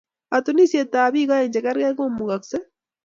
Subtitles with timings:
[0.31, 2.65] katuniesietab bik aeng chegergei ko imugasei?